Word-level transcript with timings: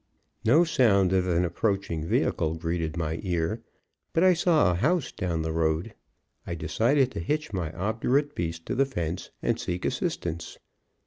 No 0.43 0.63
sound 0.63 1.13
of 1.13 1.27
an 1.27 1.45
approaching 1.45 2.07
vehicle 2.07 2.55
greeted 2.55 2.97
my 2.97 3.19
ear, 3.21 3.61
but 4.13 4.23
I 4.23 4.33
saw 4.33 4.71
a 4.71 4.73
house 4.73 5.11
down 5.11 5.43
the 5.43 5.51
road. 5.51 5.93
I 6.47 6.55
decided 6.55 7.11
to 7.11 7.19
hitch 7.19 7.53
my 7.53 7.71
obdurate 7.73 8.33
beast 8.33 8.65
to 8.65 8.73
the 8.73 8.87
fence 8.87 9.29
and 9.43 9.59
seek 9.59 9.85
assistance. 9.85 10.57